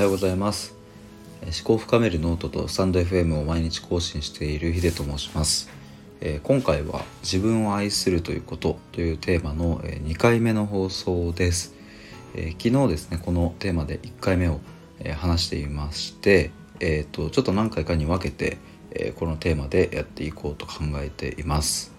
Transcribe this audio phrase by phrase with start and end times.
[0.00, 0.74] はようございます。
[1.42, 5.68] 思考を深めるノートとスタンド FM を毎日更新しているヒデと申します。
[6.42, 11.74] 今回は自分を愛するということというテーマの2回目の放送です。
[12.32, 14.60] 昨日ですねこのテーマで1回目を
[15.18, 18.56] 話していましてえーと、ちょっと何回かに分けて、
[18.92, 21.92] えこのテーマでやっていこうと考えています。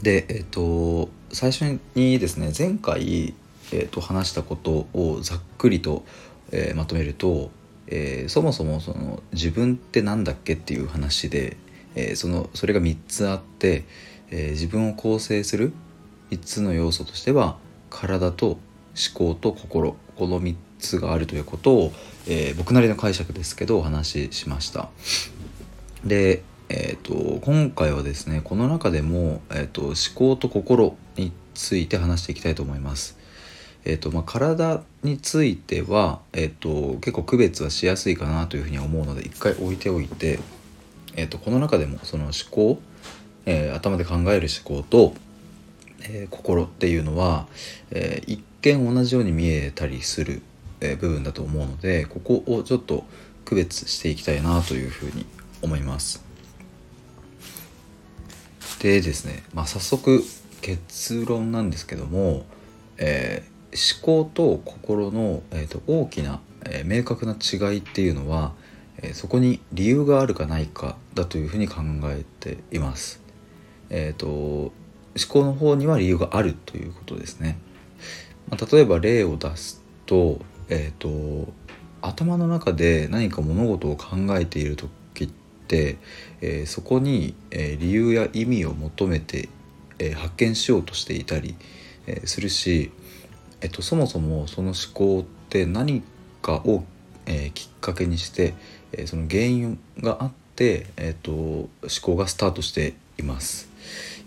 [0.00, 3.34] でえっ、と最初にですね前回、
[3.70, 6.06] えーと、話したことをざっくりと、
[6.52, 7.50] えー、まとめると、
[7.86, 11.56] えー、そもそもその自分って何だっけっていう話で、
[11.94, 13.84] えー、そのそれが3つあって、
[14.30, 15.72] え、自分を構成する
[16.30, 17.56] 3つの要素としては
[17.90, 18.58] 体と思
[19.14, 21.92] 考と心この3つがあるということを、
[22.28, 24.90] え、僕なりの解釈ですけどお話ししました。
[26.04, 26.42] で
[26.72, 33.18] えーと、今回はですねこの中でも、えーと、思考と心について話していきたいと思います。
[33.84, 40.38] えーとまあ、体については、えーと、結構区別はしやすいかなというふうに思うので一回置いておいて、
[41.16, 42.80] えー、とこの中でもその思考、
[43.46, 45.14] えー、頭で考える思考と、
[46.02, 47.46] えー、心っていうのは、
[47.90, 50.42] えー、一見同じように見えたりする、
[50.80, 53.04] えー、部分だと思うのでここをちょっと
[53.44, 55.24] 区別していきたいなというふうに
[55.62, 56.22] 思います。
[58.80, 60.22] でですね、まあ、早速
[60.62, 62.46] 結論なんですけども、
[62.96, 68.52] えー、思考と心の、えーと、大きな、えー、明確な違いっていうのは、
[68.98, 73.22] えー、そこに理由があるかないかだというふうに考えています。
[73.88, 74.72] えーと、思
[75.28, 77.58] 考の方には理由があるということですね。
[78.48, 81.52] まあ、例えば例を出すと,、えーと
[82.02, 85.28] 頭の中で何か物事を考えている時っ
[85.68, 85.98] て、
[86.40, 89.48] えー、そこに、えー、理由や意味を求めて、
[89.98, 91.56] えー、発見しようとしていたり、
[92.06, 92.90] えするし、
[93.60, 96.02] えっと、そもそもその思考って何
[96.42, 96.84] かを、
[97.26, 98.54] えきっかけにして、
[98.92, 101.68] えその原因があって、えっと、思
[102.02, 103.68] 考がスタートしています。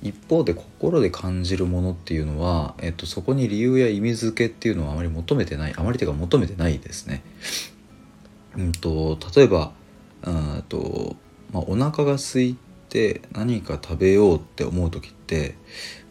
[0.01, 7.23] 一方で心で感じるものっていうのは、えっと、そこに理由や意味付けっていうのはあまり求めてないあまり手が求めてないですね。
[8.57, 9.71] うんと例えば
[10.23, 11.15] うんと
[11.53, 12.57] まあ、お腹が空い
[12.93, 15.55] て何か食べようって思う時って、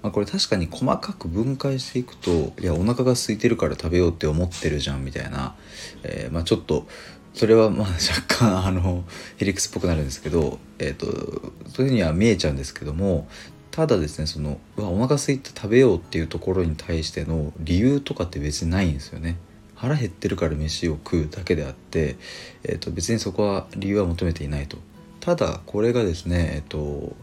[0.02, 5.54] まあ、これ確かに細かく分解していくといやお腹が空いてるから食べようって思ってるじゃんみたいな、
[6.02, 6.88] えー、まあ、ちょっと
[7.34, 7.88] それはまあ
[8.28, 9.04] 若干あの
[9.36, 13.28] ヘリクスっぽくなるんですけど、えーと、そういうふうには見えちゃうんですけども
[13.70, 19.36] ただですねそのうわお腹空いて食べようっていうところに対しての理由とかって別にないんですよね。
[19.76, 22.16] 腹減ってるから飯を食うだけであって、
[22.62, 24.78] えー、と別にそこは理由は求めていないと。
[25.22, 27.14] ただこれがですねえっと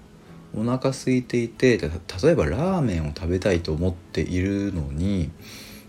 [0.56, 1.90] お腹空いていて例
[2.30, 5.30] えばラーメンを食べたいと思っているのに、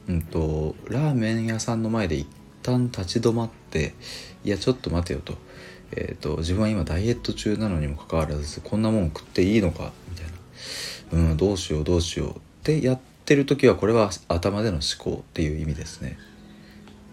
[0.09, 2.29] うんと、ラーメン屋さんの前で一
[2.63, 3.95] 旦立ち止まって
[4.45, 5.39] いやちょっと待てよと,、
[5.93, 9.93] えーと、自分は今ダイエット中なのにもかかわらずこんなもん食っていいのか？
[10.11, 10.27] みたい
[11.23, 12.33] な、うん、どうしようどうしようっ
[12.65, 16.19] てやってる時はこれは頭での思考っていう意味ですね。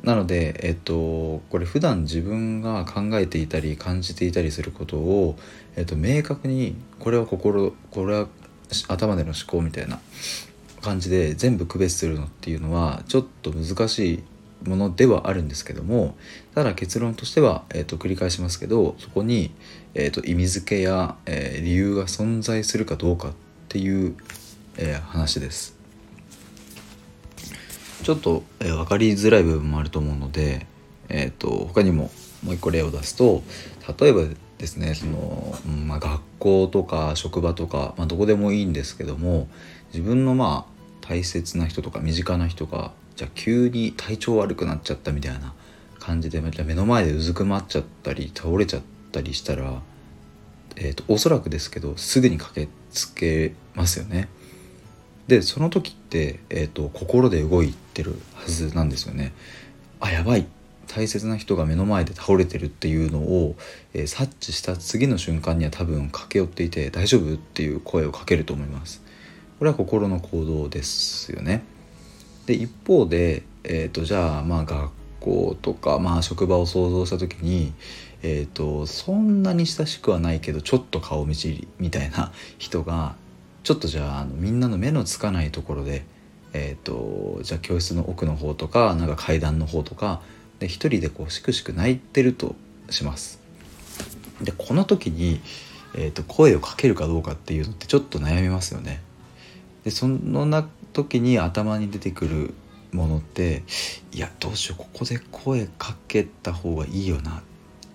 [0.03, 5.37] なので、えっと、これ普段自分が考えていたり感じていたりすることを、
[5.75, 8.27] えっと、明確にこれは心これは
[8.87, 9.99] 頭での思考みたいな
[10.81, 14.23] 感じで全部区別するのっていうのはちょっと難しい
[14.67, 16.15] ものではあるんですけども
[16.55, 19.51] ただ結論としては、えっと、繰り返しますけどそこに、
[19.93, 23.31] えっと、意味付けや、えー、理由が存在するかどうかっ
[23.69, 24.15] ていう、
[24.77, 25.76] えー、話です。
[28.07, 30.65] ちょっと、えー、分かりづらい部分もあると思うので、
[31.09, 32.09] えーと、他にも
[32.41, 33.43] もう一個例を出すと
[33.99, 34.21] 例えば
[34.57, 35.53] ですねその、
[35.85, 39.49] まあ、学校とか職場とか、まあ、どこでもいいんですけども
[39.93, 45.53] 自分のまあ大切な人とか身近な人がじゃあ急に体調悪くなっちゃったみたいな
[45.99, 48.81] 感じで目の前でうずくまっちゃったり倒れちゃっ
[49.11, 49.81] たりしたら、
[50.77, 54.29] えーとおそらくですけどすぐに駆けつけますよね。
[55.27, 59.33] でその時って、えーと、心で動いててるはずなんですよね。
[59.99, 60.45] あやばい
[60.87, 63.55] 大切な人が目の前で倒れてるっていうのを、
[63.93, 69.01] えー、察知した次の瞬間には多分駆け寄っていて「大丈夫?」っていう声をかけると思います。
[69.57, 71.63] これは心の行動ですよね。
[72.45, 77.73] で一方で、えーと、じゃあまあ学校とか、まあ、職場を想像した時に、
[78.21, 83.15] えーとそんなに親しくはないけどちょっと顔見知りみたいな人が
[83.63, 86.05] ちょっとじゃああのみんなの目のつかないところで、
[86.59, 90.21] えーと、じゃあ教室の奥の方とかなんか階段の方とか
[90.57, 92.55] で一人でこうしくしく泣いてると
[92.89, 93.39] します。
[94.41, 95.39] でこの時に、
[95.95, 99.01] えーと、声をかけるかどうかっていうのってちょっと悩みますよね。
[99.83, 102.53] でそのな時に頭に出てくる
[102.91, 103.63] ものって
[104.11, 107.43] いやどうしようここで声かけた方がいいよな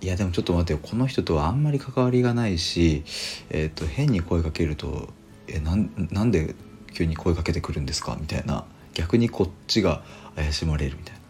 [0.00, 3.02] いやでもちょっと待ってよこの人とはあんまり関わりがないし、
[3.50, 5.08] えーと、変に声かけると
[5.48, 5.76] えな
[6.10, 6.54] なんで
[6.92, 8.16] 急に声かけてくるんですか？
[8.20, 8.64] みたいな。
[8.94, 10.02] 逆にこっちが
[10.36, 11.20] 怪しまれるみたいな。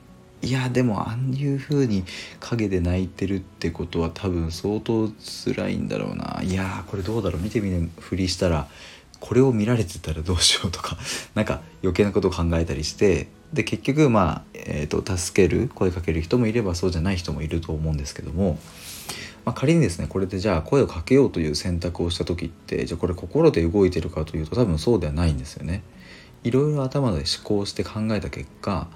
[0.49, 2.05] いやでもああいう風に
[2.41, 5.09] 陰で泣いてるってことは多分相当
[5.45, 6.41] 辛いんだろうな。
[6.43, 7.41] いやこれどうだろう？
[7.43, 8.67] 見てみるふりしたら
[9.21, 10.99] これを見られてたらどうしようとか。
[11.37, 18.59] なんか余計なことを考えたりしてで結局まあ、えーと、助ける声かける人もいればそうじゃない人もいると思うんですけども、
[19.45, 25.83] まあ、仮にですねこれでじゃあ声をかけようという選択をした時ってじゃあこれ心で動いてるかというと多分そうではないんですよね。
[26.45, 28.89] いろいろ頭で思考して考えた結果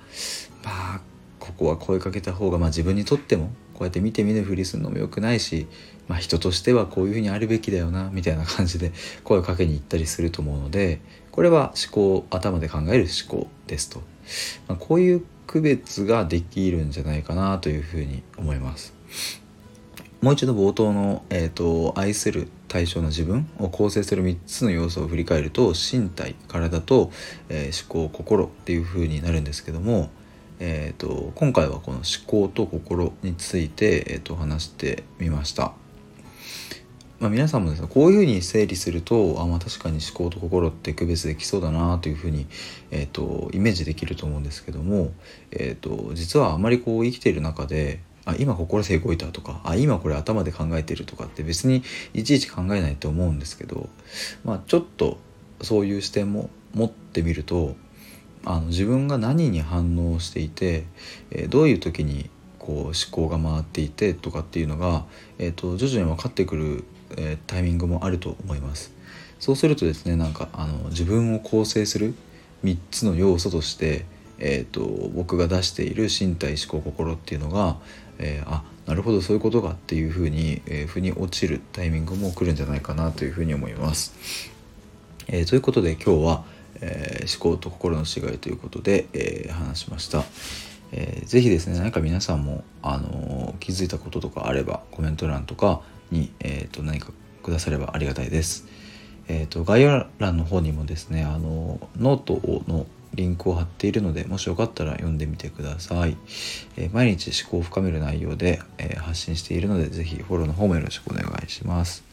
[0.65, 1.01] まあ
[1.39, 5.69] ここは声かけた方が、まあ、自分にとってもこうやって見て見ぬふりするのも良くないし、
[6.09, 11.01] まあ、人としてはこういうふうにあるべきだよなみたいな感じで声をかけに行ったりすると思うので
[11.31, 14.01] これは思考頭で考える思考ですと、
[14.67, 18.95] まあ、こういう区別ができるんじゃないかなというふうに思います。
[20.27, 27.13] もう一度冒頭の、えーと、愛する対象の自分を構成する3つの要素を振り返ると身体体と、
[27.49, 30.11] えー、思考心っていう風になるんですけども
[30.59, 35.75] えーと、今回はこの思考と心について、えーと、話してみました。
[37.21, 42.47] まあ、皆さんもですねこういうふうに整理するとあ、まあ、確かに思考と心って区別できそうだなというふうに、
[42.91, 45.13] えーと、イメージできると思うんですけども、
[45.51, 51.83] えー、と実はあまりこう生きている中であ今心で動いたとかあ今これ頭で考えてるとかって別に
[52.13, 53.89] いちいち考えないと思うんですけど、
[54.45, 55.19] まあ、ちょっと
[55.63, 57.77] そういう視点も持ってみると
[58.45, 60.85] あの自分が何に反応していて、
[61.33, 62.31] え、どういう時に
[62.61, 65.05] こう思考が回っていてとかっていうのが、
[65.39, 66.85] えーと、徐々に分かってくる、
[67.17, 68.93] えー、タイミングもあると思います。
[69.41, 72.15] そうするとですねなんかあの自分を構成する
[72.65, 74.07] 3つの要素として、
[74.39, 77.77] えーと、僕が出している身体思考心っていうのが、
[78.19, 84.15] えー、あなるほどそういうことかっていうふうに、えー、腑に落ちるタイミングも来るんじゃないかなというふうに思います。
[85.27, 90.25] えー、ということで今日はえー、思考と心の違いということで、えー、話しました。
[90.93, 95.81] えー、ぜひですね何か皆さんも、あのー、気づいたこととかあればコメント欄とか
[96.11, 97.11] に、えーと、何か
[97.43, 98.67] くださればありがたいです。
[99.29, 102.87] えーと、概要欄の方にもですね、あのノートの
[103.17, 106.17] リンクを貼っているのでもしよかったら読んでみてください。
[106.77, 112.05] えー、毎日思考を深める内容で、えー、発信しているのでぜひフォローの方もよろしくお願いします。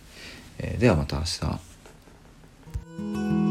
[0.58, 3.43] えー、ではまた明日。